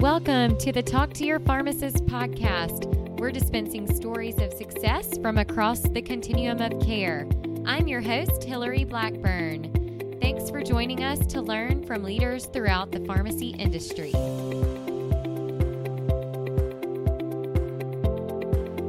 [0.00, 2.86] Welcome to the Talk to Your Pharmacist podcast.
[3.20, 7.28] We're dispensing stories of success from across the continuum of care.
[7.66, 10.18] I'm your host, Hillary Blackburn.
[10.22, 14.12] Thanks for joining us to learn from leaders throughout the pharmacy industry.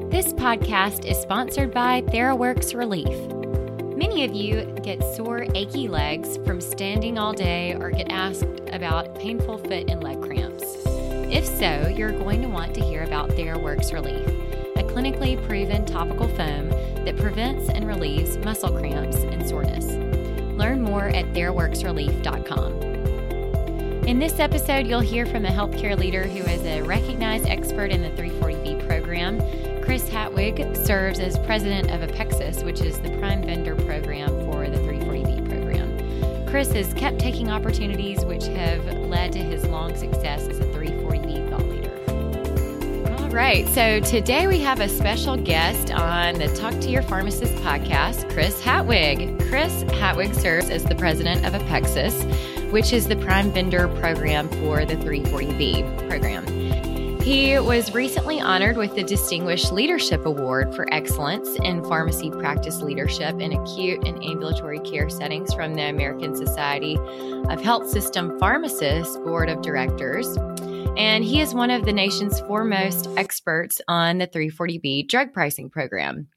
[0.09, 3.19] This podcast is sponsored by Theraworx Relief.
[3.97, 9.13] Many of you get sore, achy legs from standing all day or get asked about
[9.19, 10.50] painful foot and leg cramps.
[11.31, 14.27] If so, you're going to want to hear about Theraworx Relief,
[14.75, 16.67] a clinically proven topical foam
[17.05, 19.85] that prevents and relieves muscle cramps and soreness.
[20.57, 22.81] Learn more at TheraworxRelief.com.
[24.07, 28.01] In this episode, you'll hear from a healthcare leader who is a recognized expert in
[28.01, 29.39] the 340B program.
[29.81, 34.79] Chris Hatwig serves as president of Apexus, which is the prime vendor program for the
[34.79, 36.45] 340B program.
[36.45, 40.65] Chris has kept taking opportunities which have led to his long success as a
[43.33, 48.29] right, so today we have a special guest on the Talk to Your Pharmacist podcast,
[48.33, 49.39] Chris Hatwig.
[49.47, 52.13] Chris Hatwig serves as the president of Apexus,
[52.71, 56.45] which is the prime vendor program for the 340B program.
[57.21, 63.39] He was recently honored with the Distinguished Leadership Award for Excellence in Pharmacy Practice Leadership
[63.39, 66.97] in Acute and Ambulatory Care Settings from the American Society
[67.49, 70.35] of Health System Pharmacists Board of Directors.
[70.97, 76.27] And he is one of the nation's foremost experts on the 340B drug pricing program.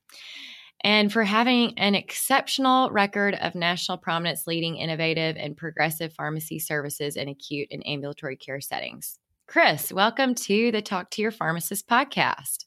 [0.83, 7.17] And for having an exceptional record of national prominence leading innovative and progressive pharmacy services
[7.17, 9.19] in acute and ambulatory care settings.
[9.47, 12.65] Chris, welcome to the Talk to Your Pharmacist podcast.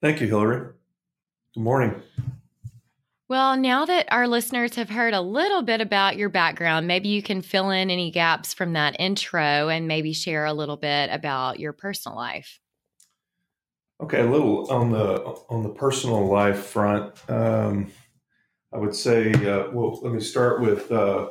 [0.00, 0.72] Thank you, Hillary.
[1.54, 2.02] Good morning.
[3.28, 7.22] Well, now that our listeners have heard a little bit about your background, maybe you
[7.22, 11.60] can fill in any gaps from that intro and maybe share a little bit about
[11.60, 12.58] your personal life.
[14.00, 17.12] Okay, a little on the on the personal life front.
[17.28, 17.92] Um,
[18.72, 21.28] I would say, uh, well, let me start with uh,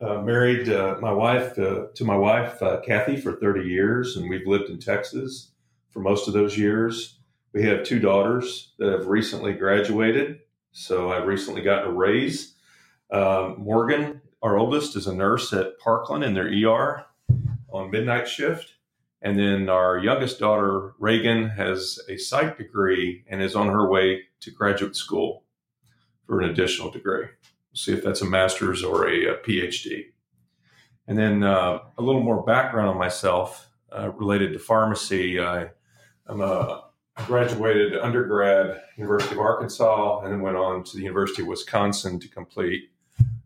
[0.00, 4.28] uh, married uh, my wife uh, to my wife uh, Kathy for 30 years, and
[4.28, 5.50] we've lived in Texas
[5.90, 7.18] for most of those years.
[7.52, 10.41] We have two daughters that have recently graduated,
[10.72, 12.54] so I've recently got a raise.
[13.10, 17.04] Um, Morgan, our oldest, is a nurse at Parkland in their ER
[17.70, 18.74] on midnight shift.
[19.20, 24.22] And then our youngest daughter, Reagan, has a psych degree and is on her way
[24.40, 25.44] to graduate school
[26.26, 27.26] for an additional degree.
[27.26, 30.06] We'll see if that's a master's or a, a PhD.
[31.06, 35.38] And then uh, a little more background on myself uh, related to pharmacy.
[35.38, 35.70] I,
[36.28, 36.84] am a
[37.16, 42.28] graduated undergrad University of Arkansas, and then went on to the University of Wisconsin to
[42.28, 42.90] complete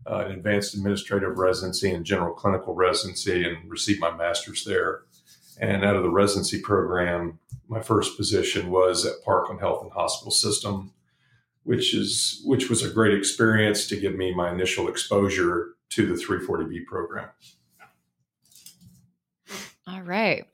[0.05, 5.01] uh, an advanced administrative residency and general clinical residency, and received my master's there.
[5.59, 10.31] And out of the residency program, my first position was at Parkland Health and Hospital
[10.31, 10.93] System,
[11.63, 16.13] which is which was a great experience to give me my initial exposure to the
[16.13, 17.29] 340B program.
[19.87, 20.45] All right.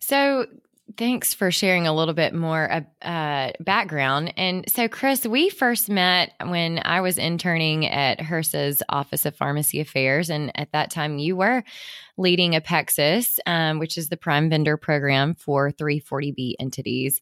[0.00, 0.46] So
[0.96, 4.32] thanks for sharing a little bit more uh, background.
[4.36, 9.80] And so, Chris, we first met when I was interning at HRSA's Office of Pharmacy
[9.80, 10.30] Affairs.
[10.30, 11.62] And at that time, you were
[12.16, 17.20] leading Apexus, um, which is the prime vendor program for 340B entities.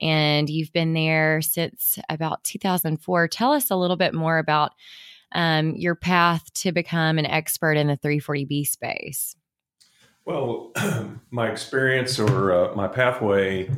[0.00, 3.28] And you've been there since about 2004.
[3.28, 4.72] Tell us a little bit more about
[5.32, 9.36] um, your path to become an expert in the 340B space.
[10.26, 10.72] Well,
[11.30, 13.70] my experience or uh, my pathway,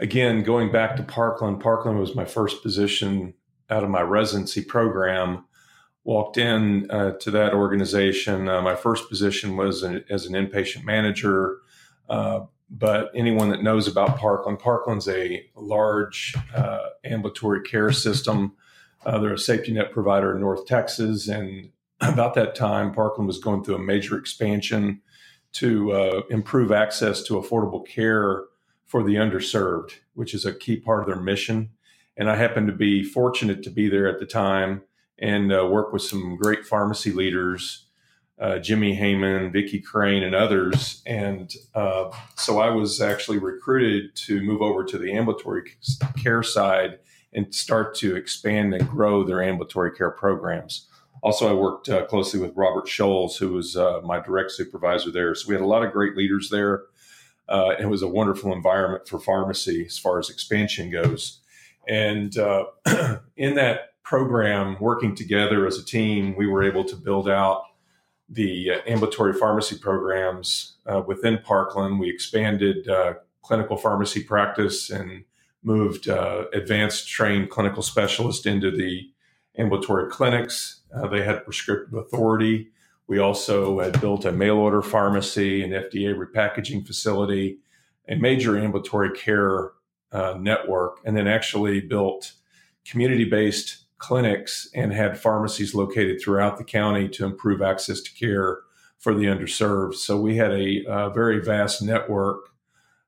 [0.00, 3.34] again, going back to Parkland, Parkland was my first position
[3.70, 5.44] out of my residency program
[6.02, 8.48] walked in uh, to that organization.
[8.48, 11.58] Uh, my first position was an, as an inpatient manager.
[12.08, 18.54] Uh, but anyone that knows about Parkland, Parkland's a large uh, ambulatory care system.
[19.06, 21.28] Uh, they're a safety net provider in North Texas.
[21.28, 21.70] And
[22.00, 25.00] about that time, Parkland was going through a major expansion
[25.52, 28.44] to uh, improve access to affordable care
[28.86, 31.70] for the underserved, which is a key part of their mission.
[32.16, 34.82] And I happened to be fortunate to be there at the time
[35.18, 37.86] and uh, work with some great pharmacy leaders,
[38.38, 41.02] uh, Jimmy Heyman, Vicki Crane, and others.
[41.06, 45.62] And uh, so I was actually recruited to move over to the ambulatory
[46.22, 46.98] care side
[47.32, 50.88] and start to expand and grow their ambulatory care programs.
[51.22, 55.34] Also, I worked uh, closely with Robert Scholes, who was uh, my direct supervisor there.
[55.34, 56.82] So we had a lot of great leaders there.
[57.48, 61.40] Uh, it was a wonderful environment for pharmacy as far as expansion goes.
[61.88, 62.36] And
[63.36, 67.64] in that program, working together as a team, we were able to build out
[68.28, 72.00] the uh, ambulatory pharmacy programs uh, within Parkland.
[72.00, 75.24] We expanded uh, clinical pharmacy practice and
[75.62, 79.10] moved uh, advanced trained clinical specialists into the
[79.58, 80.81] ambulatory clinics.
[80.94, 82.68] Uh, they had prescriptive authority.
[83.06, 87.58] We also had built a mail order pharmacy, an FDA repackaging facility,
[88.08, 89.72] a major ambulatory care
[90.12, 92.32] uh, network, and then actually built
[92.84, 98.58] community based clinics and had pharmacies located throughout the county to improve access to care
[98.98, 99.94] for the underserved.
[99.94, 102.48] So we had a, a very vast network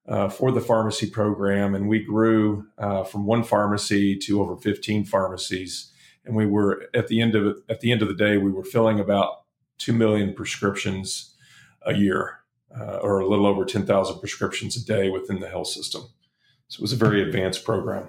[0.07, 5.05] uh, for the pharmacy program, and we grew uh, from one pharmacy to over 15
[5.05, 5.91] pharmacies.
[6.25, 8.65] And we were at the end of at the end of the day, we were
[8.65, 9.43] filling about
[9.79, 11.35] two million prescriptions
[11.83, 12.41] a year,
[12.79, 16.03] uh, or a little over 10,000 prescriptions a day within the health system.
[16.69, 18.09] So it was a very advanced program.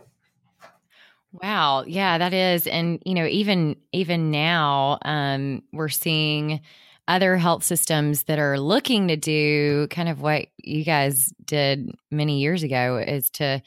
[1.41, 1.83] Wow.
[1.85, 2.65] Yeah, that is.
[2.65, 6.61] And, you know, even even now, um, we're seeing
[7.07, 12.39] other health systems that are looking to do kind of what you guys did many
[12.39, 13.61] years ago is to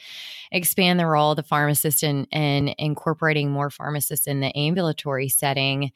[0.51, 2.27] expand the role of the pharmacist and,
[2.79, 5.93] incorporating more pharmacists in the ambulatory setting.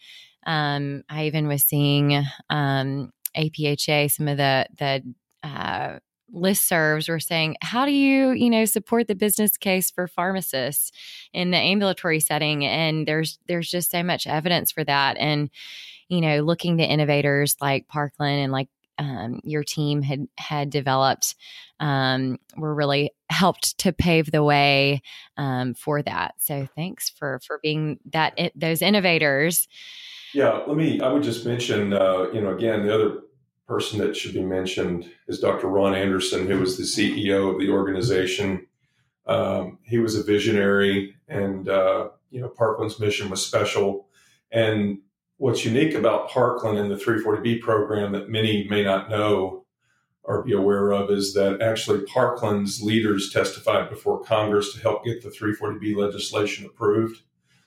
[0.47, 5.99] Um, I even was seeing um, APHA, some of the the uh,
[6.35, 10.93] listservs were saying, how do you, you know, support the business case for pharmacists
[11.33, 12.65] in the ambulatory setting?
[12.65, 15.17] And there's there's just so much evidence for that.
[15.19, 15.51] And,
[16.13, 18.69] you know, looking to innovators like Parkland and like
[18.99, 21.35] um, your team had had developed
[21.81, 25.01] um, were really helped to pave the way
[25.39, 26.35] um, for that.
[26.37, 29.67] So thanks for for being that those innovators.
[30.35, 31.01] Yeah, let me.
[31.01, 33.21] I would just mention, uh, you know, again, the other
[33.67, 35.69] person that should be mentioned is Dr.
[35.69, 38.67] Ron Anderson, who was the CEO of the organization.
[39.27, 44.09] Um, he was a visionary, and uh, you know Parkland's mission was special.
[44.51, 44.99] And
[45.43, 49.65] what's unique about Parkland and the 340B program that many may not know
[50.23, 55.21] or be aware of is that actually Parkland's leaders testified before Congress to help get
[55.21, 57.23] the 340B legislation approved.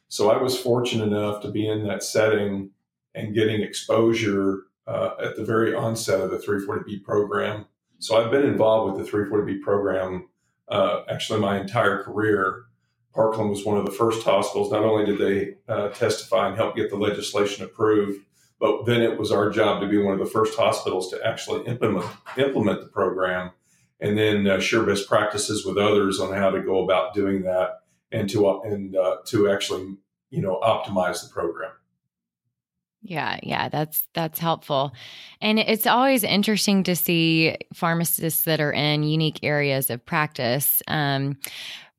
[0.07, 2.69] So I was fortunate enough to be in that setting
[3.13, 7.65] and getting exposure uh, at the very onset of the 340B program.
[7.99, 10.29] So I've been involved with the 340B program
[10.69, 12.67] uh, actually my entire career.
[13.15, 14.71] Parkland was one of the first hospitals.
[14.71, 18.19] Not only did they uh, testify and help get the legislation approved,
[18.59, 21.65] but then it was our job to be one of the first hospitals to actually
[21.65, 22.05] implement
[22.37, 23.51] implement the program,
[24.01, 27.79] and then uh, share best practices with others on how to go about doing that,
[28.11, 29.95] and to uh, and uh, to actually
[30.29, 31.71] you know optimize the program.
[33.01, 34.93] Yeah, yeah, that's that's helpful.
[35.39, 40.81] And it's always interesting to see pharmacists that are in unique areas of practice.
[40.87, 41.37] Um,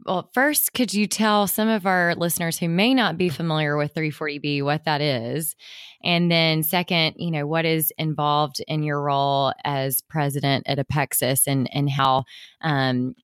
[0.06, 3.94] well, first, could you tell some of our listeners who may not be familiar with
[3.94, 5.56] 340B what that is?
[6.04, 11.46] And then, second, you know, what is involved in your role as president at Apexus
[11.46, 12.24] and, and how
[12.60, 13.14] um,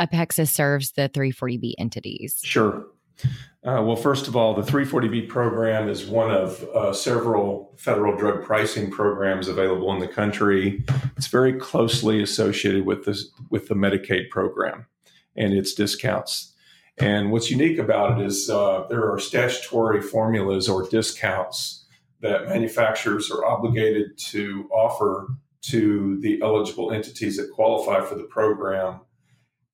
[0.00, 2.38] Apexus serves the 340B entities?
[2.42, 2.86] Sure.
[3.64, 8.44] Uh, well, first of all, the 340B program is one of uh, several federal drug
[8.44, 10.84] pricing programs available in the country.
[11.16, 14.86] It's very closely associated with this with the Medicaid program
[15.38, 16.52] and its discounts.
[16.98, 21.86] And what's unique about it is uh, there are statutory formulas or discounts
[22.20, 25.28] that manufacturers are obligated to offer
[25.60, 29.00] to the eligible entities that qualify for the program.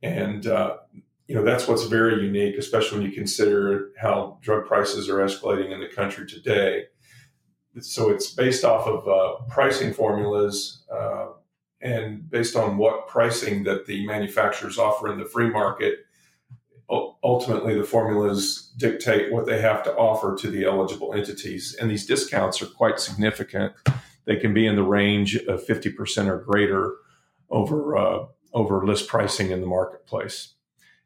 [0.03, 0.77] And uh,
[1.27, 5.73] you know that's what's very unique, especially when you consider how drug prices are escalating
[5.73, 6.85] in the country today.
[7.81, 11.29] So it's based off of uh, pricing formulas uh,
[11.85, 16.07] and based on what pricing that the manufacturers offer in the free market.
[17.23, 22.07] Ultimately, the formulas dictate what they have to offer to the eligible entities, and these
[22.07, 23.73] discounts are quite significant.
[24.27, 26.97] They can be in the range of fifty percent or greater
[27.49, 30.55] over uh, over list pricing in the marketplace.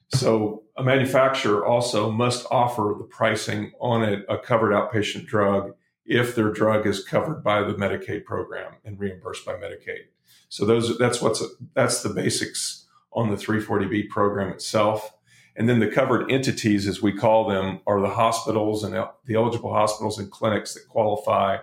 [0.09, 5.75] So a manufacturer also must offer the pricing on a, a, covered outpatient drug
[6.07, 10.07] if their drug is covered by the Medicaid program and reimbursed by Medicaid.
[10.49, 11.43] So those that's what's
[11.75, 15.15] that's the basics on the 340B program itself.
[15.57, 19.73] And then the covered entities, as we call them, are the hospitals and the eligible
[19.73, 21.59] hospitals and clinics that qualify.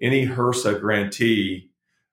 [0.00, 1.70] Any HRSA grantee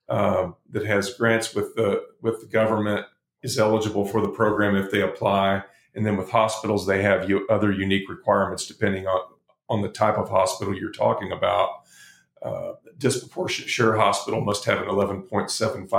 [0.07, 3.05] uh, that has grants with the with the government
[3.43, 5.63] is eligible for the program if they apply.
[5.95, 9.21] And then with hospitals, they have other unique requirements depending on,
[9.69, 11.69] on the type of hospital you're talking about.
[12.41, 15.89] Uh, disproportionate share hospital must have an 11.75%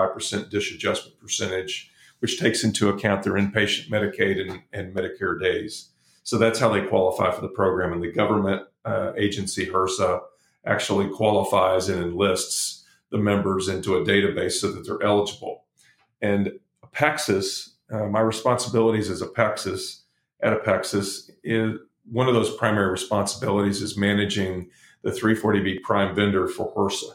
[0.50, 1.90] DSH adjustment percentage,
[2.20, 5.88] which takes into account their inpatient Medicaid and, and Medicare days.
[6.22, 7.92] So that's how they qualify for the program.
[7.92, 10.20] And the government uh, agency, HRSA,
[10.64, 15.64] actually qualifies and enlists the members into a database so that they're eligible.
[16.20, 16.52] And
[16.84, 20.02] Apexus, uh, my responsibilities as Apexus
[20.42, 24.68] at Apexus is one of those primary responsibilities is managing
[25.02, 27.14] the 340B prime vendor for HRSA.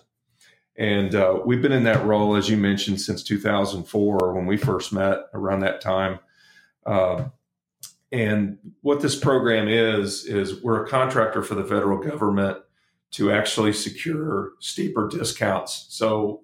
[0.78, 4.92] And uh, we've been in that role, as you mentioned, since 2004 when we first
[4.92, 6.20] met around that time.
[6.86, 7.26] Uh,
[8.12, 12.58] and what this program is, is we're a contractor for the federal government
[13.12, 15.86] to actually secure steeper discounts.
[15.90, 16.42] So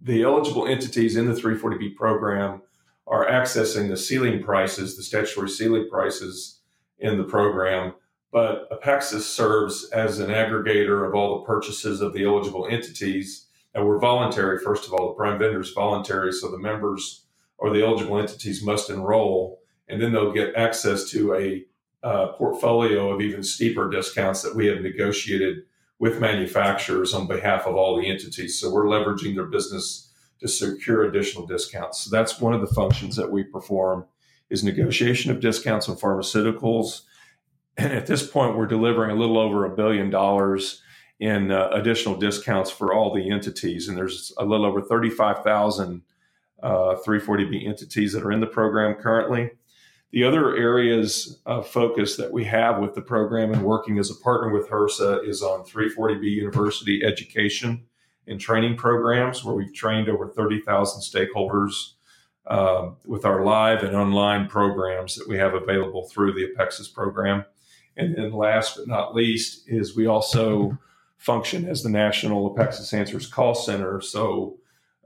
[0.00, 2.62] the eligible entities in the 340B program
[3.06, 6.60] are accessing the ceiling prices, the statutory ceiling prices
[6.98, 7.94] in the program.
[8.32, 13.46] But Apexus serves as an aggregator of all the purchases of the eligible entities.
[13.74, 16.32] And we're voluntary, first of all, the prime vendor is voluntary.
[16.32, 17.26] So the members
[17.58, 21.64] or the eligible entities must enroll, and then they'll get access to a
[22.02, 25.64] uh, portfolio of even steeper discounts that we have negotiated
[25.98, 28.58] with manufacturers on behalf of all the entities.
[28.58, 30.10] So we're leveraging their business
[30.40, 32.00] to secure additional discounts.
[32.00, 34.06] So that's one of the functions that we perform
[34.48, 37.02] is negotiation of discounts on pharmaceuticals.
[37.76, 40.82] And at this point, we're delivering a little over a billion dollars
[41.18, 43.88] in uh, additional discounts for all the entities.
[43.88, 46.02] And there's a little over 35,000
[46.62, 49.50] uh, 340B entities that are in the program currently.
[50.12, 54.16] The other areas of focus that we have with the program and working as a
[54.16, 57.84] partner with HRSA is on 340B University education
[58.26, 61.92] and training programs, where we've trained over 30,000 stakeholders
[62.46, 67.44] uh, with our live and online programs that we have available through the Apexus program.
[67.96, 70.78] And then last but not least is we also
[71.18, 74.00] function as the National Apexus Answers call center.
[74.00, 74.56] So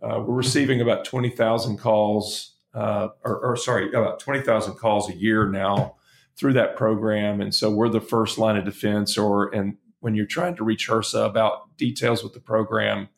[0.00, 5.48] uh, we're receiving about 20,000 calls uh, or, or, sorry, about 20,000 calls a year
[5.48, 5.94] now
[6.36, 7.40] through that program.
[7.40, 10.88] And so we're the first line of defense or, and when you're trying to reach
[10.88, 13.08] HRSA about details with the program,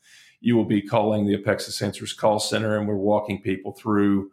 [0.41, 4.31] you will be calling the Apexus Answers call center and we're walking people through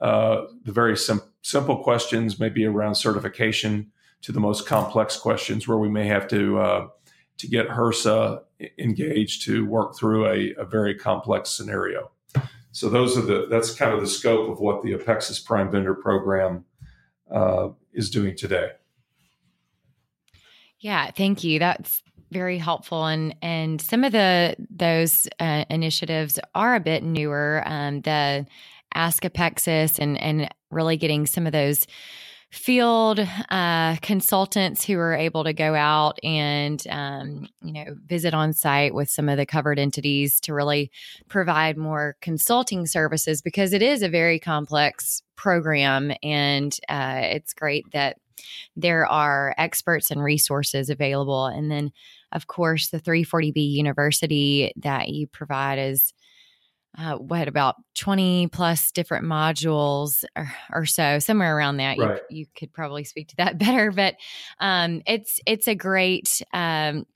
[0.00, 3.90] uh, the very sim- simple questions, maybe around certification
[4.26, 6.88] to the most complex questions where we may have to, uh,
[7.38, 8.42] to get HRSA
[8.76, 12.10] engaged to work through a, a very complex scenario.
[12.72, 15.94] So those are the that's kind of the scope of what the Apexus Prime Vendor
[15.94, 16.64] Program
[17.32, 18.70] uh, is doing today.
[20.80, 21.60] Yeah, thank you.
[21.60, 22.02] That's
[22.32, 27.62] very helpful, and and some of the those uh, initiatives are a bit newer.
[27.64, 28.44] Um, the
[28.92, 31.86] Ask Apexus and and really getting some of those
[32.50, 33.18] field
[33.50, 38.94] uh, consultants who are able to go out and um, you know visit on site
[38.94, 40.90] with some of the covered entities to really
[41.28, 47.84] provide more consulting services because it is a very complex program and uh, it's great
[47.92, 48.16] that
[48.76, 51.46] there are experts and resources available.
[51.46, 51.92] And then
[52.32, 56.12] of course the 340b university that you provide is
[56.98, 61.98] uh, what about 20 plus different modules or, or so somewhere around that.
[61.98, 62.20] Right.
[62.30, 64.16] you, you, could probably speak to that better but
[64.60, 67.06] um, it's it's a great um,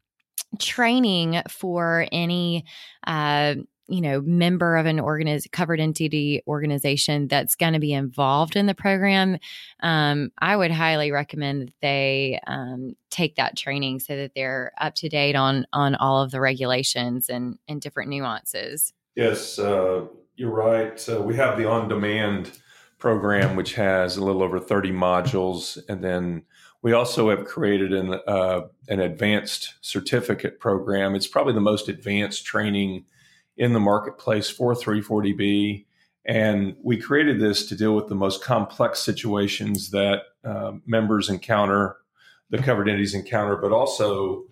[0.58, 2.64] training for any
[3.06, 3.54] uh,
[3.88, 8.66] you know member of an organiz- covered entity organization that's going to be involved in
[8.66, 9.38] the program.
[9.80, 14.94] Um, i would highly recommend that they um, take that training so that they're up
[14.96, 20.54] to date on on all of the regulations and and different nuances Yes, uh, you're
[20.54, 21.08] right.
[21.08, 22.52] Uh, we have the on demand
[22.98, 25.78] program, which has a little over 30 modules.
[25.88, 26.42] And then
[26.82, 31.14] we also have created an, uh, an advanced certificate program.
[31.14, 33.04] It's probably the most advanced training
[33.56, 35.86] in the marketplace for 340B.
[36.24, 41.96] And we created this to deal with the most complex situations that uh, members encounter,
[42.50, 44.44] the covered entities encounter, but also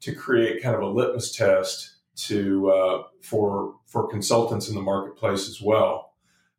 [0.00, 5.48] to create kind of a litmus test to uh, for for consultants in the marketplace
[5.48, 6.12] as well.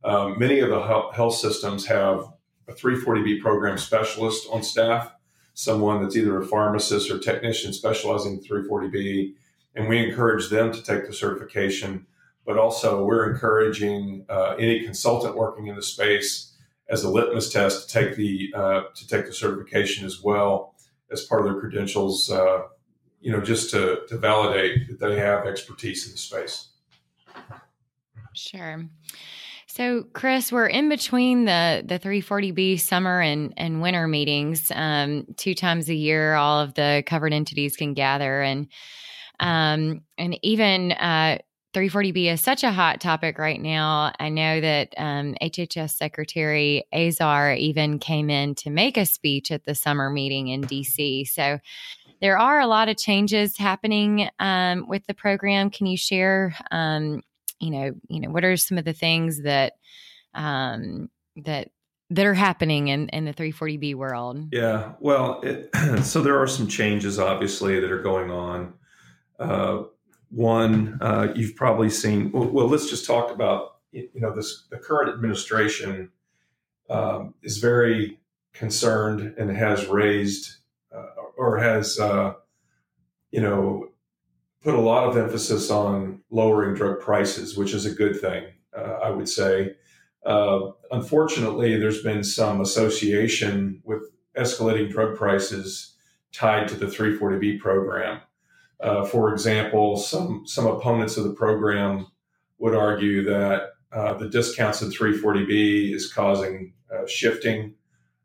[0.03, 2.25] Um, many of the health systems have
[2.67, 5.11] a 340B program specialist on staff,
[5.53, 9.33] someone that's either a pharmacist or technician specializing in 340B,
[9.75, 12.05] and we encourage them to take the certification.
[12.45, 16.53] But also, we're encouraging uh, any consultant working in the space
[16.89, 20.75] as a litmus test to take the uh, to take the certification as well
[21.11, 22.63] as part of their credentials uh,
[23.25, 26.67] you know, just to, to validate that they have expertise in the space.
[28.33, 28.85] Sure.
[29.65, 34.71] So, Chris, we're in between the the 340B summer and and winter meetings.
[34.73, 38.67] Um, two times a year, all of the covered entities can gather, and
[39.39, 41.39] um, and even uh,
[41.73, 44.13] 340B is such a hot topic right now.
[44.19, 49.65] I know that um, HHS Secretary Azar even came in to make a speech at
[49.65, 51.27] the summer meeting in DC.
[51.27, 51.59] So
[52.21, 55.69] there are a lot of changes happening um, with the program.
[55.69, 57.21] Can you share, um,
[57.59, 59.73] you know, you know, what are some of the things that
[60.33, 61.69] um, that
[62.11, 64.49] that are happening in in the 340B world?
[64.51, 65.69] Yeah, well, it,
[66.03, 68.73] so there are some changes obviously that are going on.
[69.39, 69.83] Uh,
[70.29, 72.31] one, uh, you've probably seen.
[72.31, 74.65] Well, well, let's just talk about you know this.
[74.69, 76.11] The current administration
[76.89, 78.19] um, is very
[78.53, 80.57] concerned and has raised
[81.37, 82.33] or has uh,
[83.31, 83.89] you know
[84.61, 88.99] put a lot of emphasis on lowering drug prices, which is a good thing, uh,
[89.03, 89.75] I would say.
[90.25, 94.01] Uh, unfortunately, there's been some association with
[94.35, 95.95] escalating drug prices
[96.33, 98.21] tied to the 340B program.
[98.79, 102.07] Uh, for example, some some opponents of the program
[102.57, 107.73] would argue that uh, the discounts in 340B is causing uh, shifting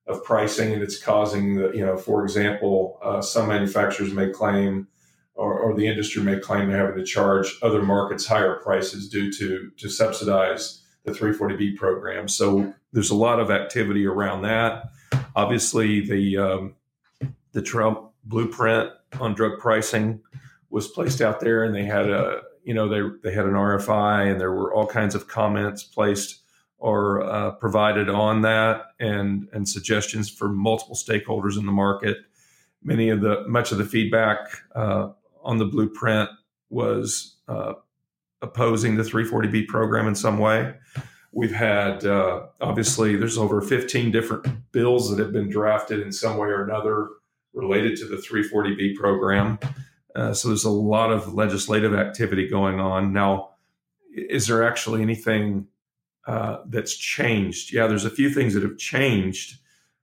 [0.06, 4.88] of pricing, and it's causing the you know, for example, uh, some manufacturers may claim,
[5.34, 9.32] or, or, the industry may claim they're having to charge other markets higher prices due
[9.32, 12.28] to to subsidize the 340B program.
[12.28, 14.90] So there's a lot of activity around that.
[15.34, 16.74] Obviously, the um,
[17.52, 20.20] the Trump blueprint on drug pricing
[20.70, 24.30] was placed out there, and they had a you know they they had an RFI,
[24.30, 26.39] and there were all kinds of comments placed
[26.80, 32.16] or uh, provided on that, and and suggestions for multiple stakeholders in the market.
[32.82, 34.38] Many of the much of the feedback
[34.74, 35.10] uh,
[35.44, 36.30] on the blueprint
[36.70, 37.74] was uh,
[38.42, 40.74] opposing the 340B program in some way.
[41.32, 46.38] We've had uh, obviously there's over 15 different bills that have been drafted in some
[46.38, 47.08] way or another
[47.52, 49.58] related to the 340B program.
[50.16, 53.12] Uh, so there's a lot of legislative activity going on.
[53.12, 53.50] Now,
[54.12, 55.68] is there actually anything
[56.26, 57.72] uh, that's changed?
[57.72, 59.58] Yeah, there's a few things that have changed.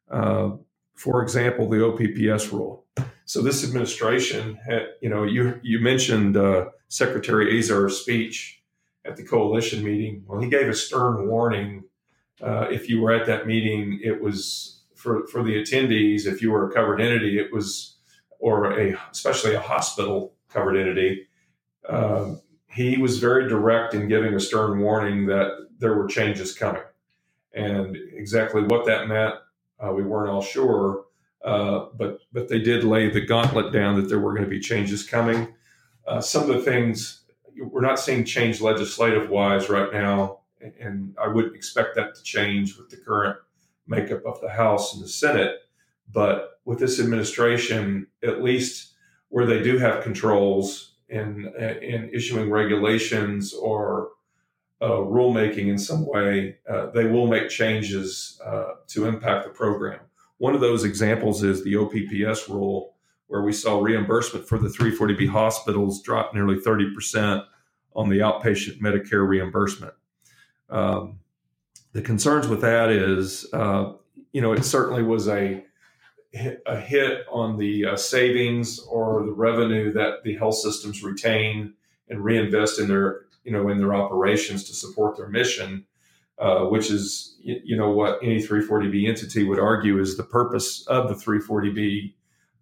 [0.09, 0.51] Uh,
[0.95, 2.85] for example, the OPPS rule.
[3.25, 8.63] So this administration, had, you know, you you mentioned uh, Secretary Azar's speech
[9.05, 10.23] at the coalition meeting.
[10.25, 11.83] Well, he gave a stern warning.
[12.41, 16.25] Uh, if you were at that meeting, it was for for the attendees.
[16.25, 17.97] If you were a covered entity, it was
[18.39, 21.27] or a especially a hospital covered entity,
[21.89, 22.41] um,
[22.77, 26.83] he was very direct in giving a stern warning that there were changes coming,
[27.53, 29.33] and exactly what that meant,
[29.79, 31.05] uh, we weren't all sure.
[31.43, 34.59] Uh, but but they did lay the gauntlet down that there were going to be
[34.59, 35.55] changes coming.
[36.07, 37.23] Uh, some of the things
[37.59, 40.41] we're not seeing change legislative wise right now,
[40.79, 43.37] and I wouldn't expect that to change with the current
[43.87, 45.61] makeup of the House and the Senate.
[46.13, 48.93] But with this administration, at least
[49.29, 54.09] where they do have controls in in issuing regulations or
[54.81, 59.99] uh, rulemaking in some way, uh, they will make changes uh, to impact the program.
[60.37, 65.29] One of those examples is the OPPS rule, where we saw reimbursement for the 340B
[65.29, 67.43] hospitals drop nearly 30%
[67.95, 69.93] on the outpatient Medicare reimbursement.
[70.69, 71.19] Um,
[71.93, 73.93] the concerns with that is, uh,
[74.31, 75.63] you know, it certainly was a
[76.33, 81.73] a hit on the uh, savings or the revenue that the health systems retain
[82.09, 85.85] and reinvest in their you know in their operations to support their mission
[86.39, 91.07] uh, which is you know what any 340b entity would argue is the purpose of
[91.07, 92.13] the 340b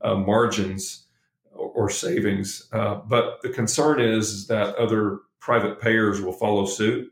[0.01, 1.08] uh, margins
[1.51, 2.69] or, or savings.
[2.71, 7.12] Uh, but the concern is, is, that other private payers will follow suit.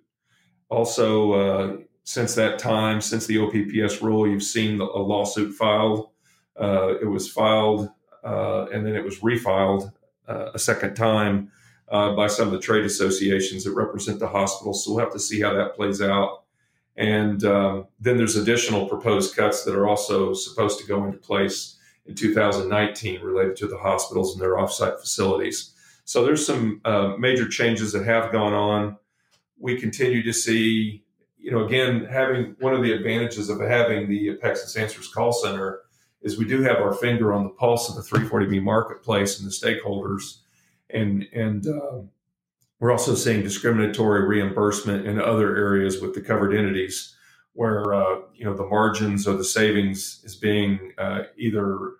[0.69, 6.09] Also uh, since that time since the opps rule you've seen a lawsuit filed
[6.59, 7.89] uh, it was filed
[8.23, 9.91] uh, and then it was refiled
[10.27, 11.51] uh, a second time
[11.89, 14.83] uh, by some of the trade associations that represent the hospitals.
[14.83, 16.43] So we'll have to see how that plays out.
[16.95, 21.77] And um, then there's additional proposed cuts that are also supposed to go into place
[22.05, 25.73] in 2019 related to the hospitals and their offsite facilities.
[26.05, 28.97] So there's some uh, major changes that have gone on.
[29.57, 31.03] We continue to see,
[31.37, 35.81] you know, again, having one of the advantages of having the Apexus Answers call center
[36.23, 39.53] is we do have our finger on the pulse of the 340B marketplace and the
[39.53, 40.39] stakeholders,
[40.89, 41.99] and and uh,
[42.79, 47.15] we're also seeing discriminatory reimbursement in other areas with the covered entities,
[47.53, 51.93] where uh, you know the margins or the savings is being uh, either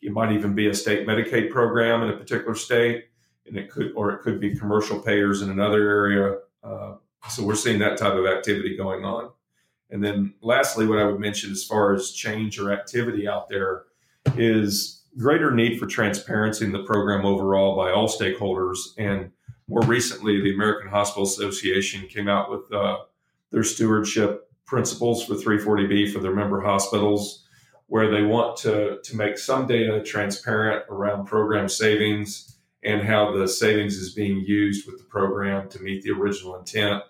[0.00, 3.06] it might even be a state Medicaid program in a particular state,
[3.46, 6.38] and it could or it could be commercial payers in another area.
[6.62, 6.94] Uh,
[7.30, 9.30] so we're seeing that type of activity going on.
[9.90, 13.84] And then lastly, what I would mention as far as change or activity out there
[14.36, 18.78] is greater need for transparency in the program overall by all stakeholders.
[18.98, 19.30] And
[19.66, 22.98] more recently, the American Hospital Association came out with uh,
[23.50, 27.44] their stewardship principles for 340B for their member hospitals,
[27.86, 33.48] where they want to, to make some data transparent around program savings and how the
[33.48, 37.02] savings is being used with the program to meet the original intent.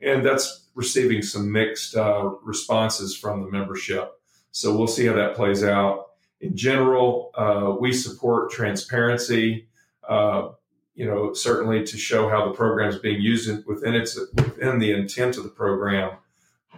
[0.00, 4.12] And that's receiving some mixed uh, responses from the membership.
[4.50, 6.06] So we'll see how that plays out.
[6.40, 9.68] In general, uh, we support transparency.
[10.06, 10.50] Uh,
[10.94, 14.92] you know, certainly to show how the program is being used within its within the
[14.92, 16.16] intent of the program,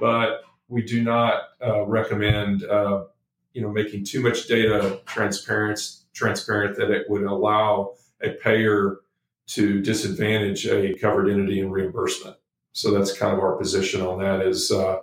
[0.00, 3.04] but we do not uh, recommend uh,
[3.52, 5.80] you know making too much data transparent
[6.12, 8.98] transparent that it would allow a payer
[9.46, 12.36] to disadvantage a covered entity in reimbursement.
[12.72, 14.46] So that's kind of our position on that.
[14.46, 14.98] Is uh,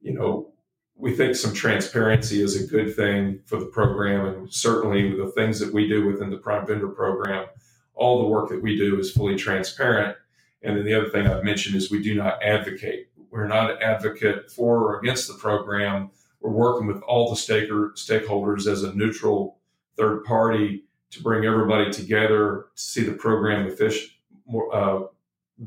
[0.00, 0.52] you know
[1.00, 5.32] we think some transparency is a good thing for the program, and certainly with the
[5.32, 7.46] things that we do within the prime vendor program,
[7.94, 10.16] all the work that we do is fully transparent.
[10.62, 13.08] And then the other thing I've mentioned is we do not advocate.
[13.30, 16.10] We're not an advocate for or against the program.
[16.40, 19.58] We're working with all the staker, stakeholders as a neutral
[19.96, 24.12] third party to bring everybody together to see the program efficient,
[24.46, 25.06] more, uh,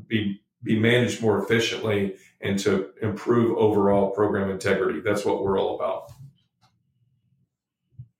[0.06, 5.00] be be managed more efficiently and to improve overall program integrity.
[5.00, 6.12] That's what we're all about.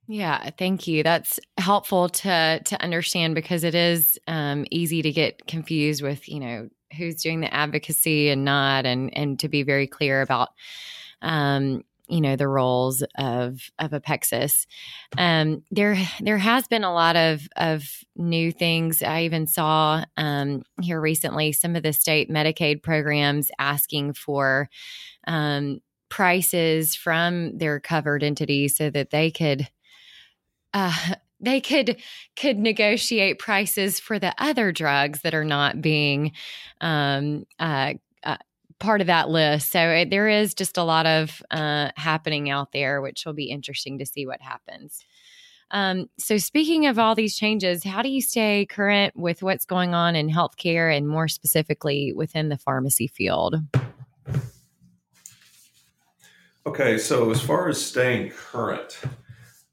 [0.07, 1.03] Yeah, thank you.
[1.03, 6.41] That's helpful to to understand because it is um, easy to get confused with you
[6.41, 10.51] know who's doing the advocacy and not, and and to be very clear about
[11.23, 14.67] um, you know the roles of of Apexus.
[15.17, 19.03] Um, there there has been a lot of of new things.
[19.03, 24.69] I even saw um, here recently some of the state Medicaid programs asking for
[25.27, 29.69] um, prices from their covered entities so that they could.
[30.73, 32.01] Uh, they could
[32.37, 36.33] could negotiate prices for the other drugs that are not being
[36.81, 37.95] um, uh,
[38.79, 39.71] part of that list.
[39.71, 43.51] So it, there is just a lot of uh, happening out there, which will be
[43.51, 45.05] interesting to see what happens.
[45.71, 49.95] Um, so, speaking of all these changes, how do you stay current with what's going
[49.95, 53.57] on in healthcare and more specifically within the pharmacy field?
[56.67, 59.01] Okay, so as far as staying current,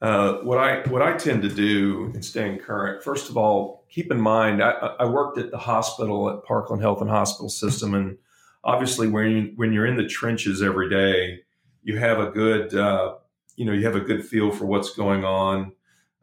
[0.02, 4.12] uh, what I what I tend to do in staying current, first of all, keep
[4.12, 8.18] in mind I, I worked at the hospital at Parkland Health and Hospital System, and
[8.63, 11.39] obviously when you, when you're in the trenches every day,
[11.84, 13.15] you have a good uh,
[13.56, 15.74] you know you have a good feel for what's going on.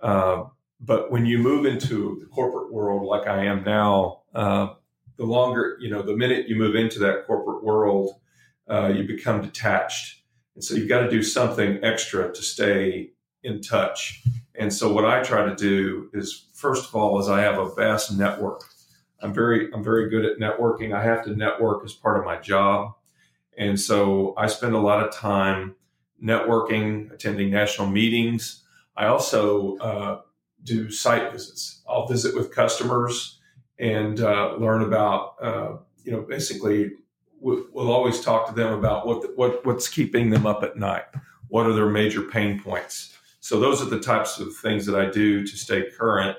[0.01, 0.45] Uh,
[0.81, 4.69] but when you move into the corporate world, like I am now, uh,
[5.17, 8.21] the longer you know, the minute you move into that corporate world,
[8.69, 10.23] uh, you become detached,
[10.55, 13.11] and so you've got to do something extra to stay
[13.43, 14.23] in touch.
[14.55, 17.73] And so what I try to do is, first of all, is I have a
[17.75, 18.65] vast network
[19.21, 20.95] I'm very I'm very good at networking.
[20.95, 22.95] I have to network as part of my job,
[23.57, 25.75] and so I spend a lot of time
[26.23, 28.63] networking, attending national meetings.
[28.97, 30.21] I also uh,
[30.65, 31.83] do site visits.
[31.89, 33.39] I'll visit with customers
[33.79, 36.93] and uh, learn about uh, you know basically
[37.41, 41.05] we'll always talk to them about what what what's keeping them up at night.
[41.49, 43.17] What are their major pain points?
[43.41, 46.37] So those are the types of things that I do to stay current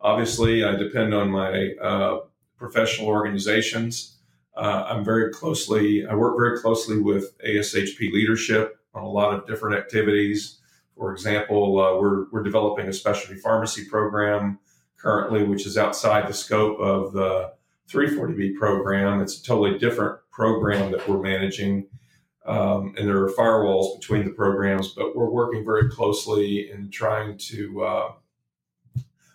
[0.00, 2.20] Obviously, I depend on my uh,
[2.56, 4.18] professional organizations.
[4.56, 9.46] Uh, I'm very closely, I work very closely with ASHP leadership on a lot of
[9.46, 10.58] different activities.
[10.96, 14.58] For example, uh, we're, we're developing a specialty pharmacy program
[14.98, 17.52] currently, which is outside the scope of the
[17.90, 19.20] 340B program.
[19.20, 21.88] It's a totally different program that we're managing.
[22.46, 27.36] Um, and there are firewalls between the programs, but we're working very closely in trying
[27.38, 28.12] to uh,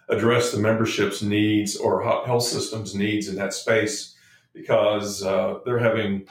[0.10, 4.16] address the membership's needs or health systems needs in that space
[4.54, 6.26] because uh, they're having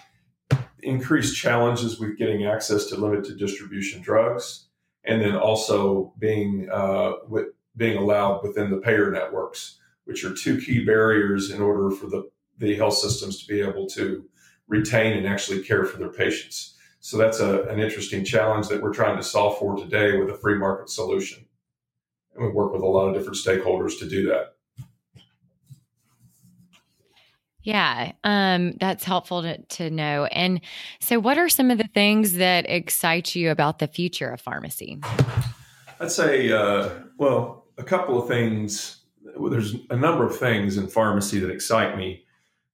[0.83, 4.67] increased challenges with getting access to limited distribution drugs
[5.05, 10.61] and then also being uh, with, being allowed within the payer networks which are two
[10.61, 14.25] key barriers in order for the, the health systems to be able to
[14.69, 16.77] retain and actually care for their patients.
[17.01, 20.39] So that's a, an interesting challenge that we're trying to solve for today with a
[20.39, 21.47] free market solution
[22.35, 24.55] and we work with a lot of different stakeholders to do that.
[27.63, 30.27] Yeah, um, that's helpful to, to know.
[30.27, 30.61] And
[31.01, 35.01] so, what are some of the things that excite you about the future of pharmacy?
[35.99, 39.01] I'd say, uh, well, a couple of things.
[39.37, 42.25] Well, there's a number of things in pharmacy that excite me,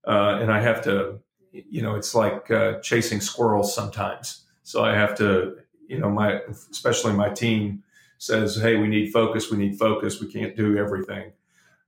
[0.09, 1.21] uh, and I have to,
[1.53, 4.43] you know, it's like uh, chasing squirrels sometimes.
[4.65, 7.85] So I have to, you know, my especially my team
[8.21, 9.51] says, "Hey, we need focus.
[9.51, 10.21] We need focus.
[10.21, 11.33] We can't do everything."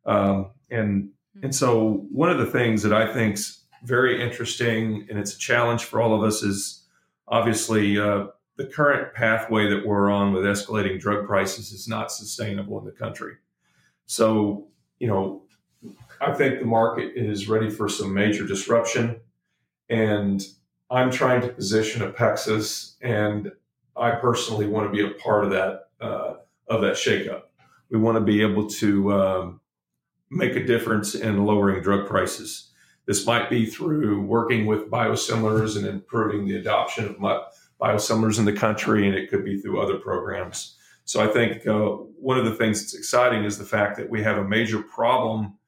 [0.04, 1.44] Um, and hmm.
[1.44, 5.84] and so one of the things that I think's very interesting, and it's a challenge
[5.84, 6.84] for all of us, is
[7.28, 12.78] obviously uh, the current pathway that we're on with escalating drug prices is not sustainable
[12.78, 13.34] in the country.
[14.06, 14.68] So,
[14.98, 15.42] you know,
[16.20, 19.20] I think the market is ready for some major disruption.
[19.88, 20.44] And
[20.90, 23.50] I'm trying to position Apexus, and
[23.96, 26.34] I personally want to be a part of that uh,
[26.68, 27.42] of that shakeup.
[27.90, 29.60] We want to be able to um,
[30.30, 32.70] make a difference in lowering drug prices.
[33.06, 37.16] This might be through working with biosimilars and improving the adoption of
[37.80, 40.76] biosimilars in the country, and it could be through other programs.
[41.04, 41.88] So I think uh,
[42.20, 45.58] one of the things that's exciting is the fact that we have a major problem,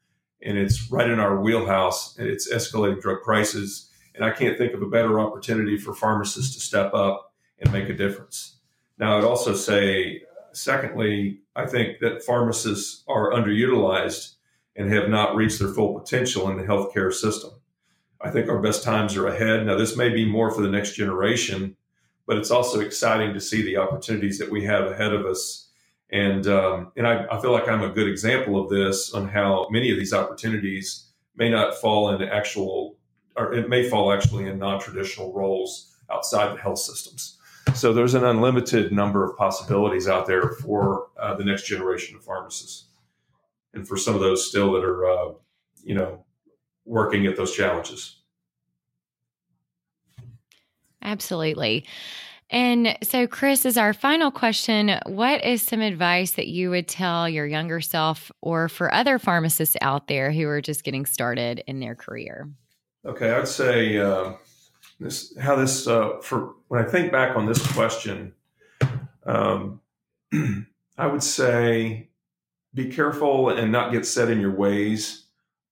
[0.40, 3.90] and it's right in our wheelhouse, and it's escalating drug prices.
[4.14, 7.88] And I can't think of a better opportunity for pharmacists to step up and make
[7.88, 8.53] a difference.
[8.98, 14.34] Now, I'd also say, secondly, I think that pharmacists are underutilized
[14.76, 17.50] and have not reached their full potential in the healthcare system.
[18.20, 19.66] I think our best times are ahead.
[19.66, 21.76] Now, this may be more for the next generation,
[22.26, 25.68] but it's also exciting to see the opportunities that we have ahead of us.
[26.10, 29.66] And um, and I, I, feel like I'm a good example of this on how
[29.70, 32.96] many of these opportunities may not fall into actual,
[33.36, 37.38] or it may fall actually in non-traditional roles outside the health systems.
[37.72, 42.24] So there's an unlimited number of possibilities out there for uh, the next generation of
[42.24, 42.88] pharmacists,
[43.72, 45.32] and for some of those still that are, uh,
[45.82, 46.24] you know,
[46.84, 48.20] working at those challenges.
[51.02, 51.86] Absolutely.
[52.50, 57.28] And so, Chris, is our final question What is some advice that you would tell
[57.28, 61.80] your younger self or for other pharmacists out there who are just getting started in
[61.80, 62.48] their career?
[63.04, 64.34] Okay, I'd say uh,
[65.04, 68.32] this how this, uh, for when I think back on this question,
[69.26, 69.80] um,
[70.98, 72.08] I would say
[72.72, 75.26] be careful and not get set in your ways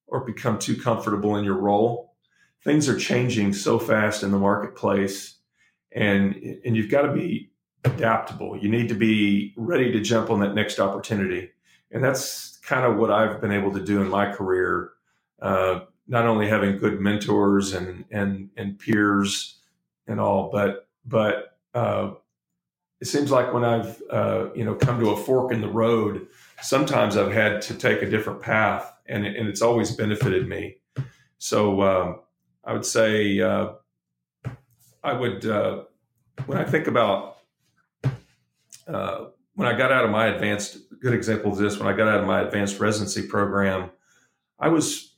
[0.06, 2.14] or become too comfortable in your role.
[2.62, 5.36] Things are changing so fast in the marketplace
[5.90, 7.50] and and you've got to be
[7.84, 8.56] adaptable.
[8.56, 11.50] You need to be ready to jump on that next opportunity.
[11.90, 14.92] And that's kind of what i've been able to do in my career
[15.40, 19.58] uh, not only having good mentors and and and peers
[20.06, 22.10] and all but but uh,
[23.00, 26.26] it seems like when i've uh, you know come to a fork in the road
[26.60, 30.76] sometimes i've had to take a different path and, and it's always benefited me.
[31.38, 32.20] So um,
[32.64, 33.72] I would say uh,
[35.02, 35.84] I would uh,
[36.46, 37.38] when I think about
[38.86, 42.08] uh, when I got out of my advanced good example of this when I got
[42.08, 43.90] out of my advanced residency program,
[44.58, 45.11] I was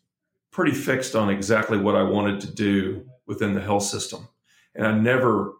[0.54, 4.28] pretty fixed on exactly what I wanted to do within the health system,
[4.76, 5.54] and I never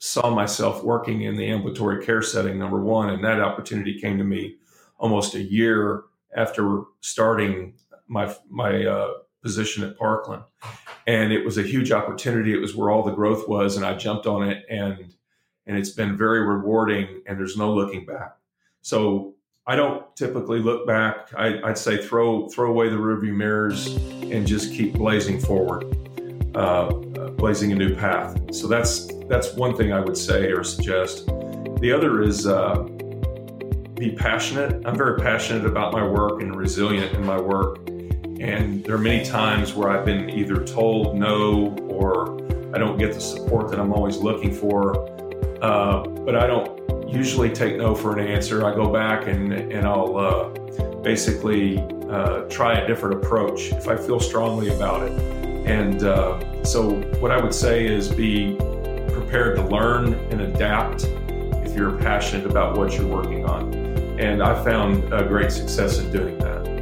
[0.00, 2.58] saw myself working in the ambulatory care setting.
[2.58, 4.56] Number one, and that opportunity came to me
[4.98, 6.02] almost a year
[6.36, 7.74] after starting
[8.08, 10.42] my my uh, position at Parkland.
[11.06, 12.52] And it was a huge opportunity.
[12.52, 15.14] It was where all the growth was, and I jumped on it and
[15.66, 18.36] and it's been very rewarding and there's no looking back.
[18.80, 21.32] So I don't typically look back.
[21.36, 25.84] I, would say throw throw away the rearview mirrors and just keep blazing forward,
[26.56, 26.86] uh,
[27.36, 28.36] blazing a new path.
[28.52, 31.26] So that's that's one thing I would say or suggest.
[31.78, 32.82] The other is uh,
[33.94, 34.84] be passionate.
[34.84, 37.78] I'm very passionate about my work and resilient in my work.
[38.40, 42.34] And there are many times where I've been either told no or
[42.74, 45.08] I don't get the support that I'm always looking for.
[45.62, 48.64] Uh, but I don't usually take no for an answer.
[48.64, 50.48] I go back and, and I'll uh,
[51.02, 55.12] basically uh, try a different approach if I feel strongly about it.
[55.66, 58.56] And uh, so, what I would say is be
[59.12, 61.04] prepared to learn and adapt
[61.64, 63.72] if you're passionate about what you're working on.
[64.18, 66.81] And I've found great success in doing that.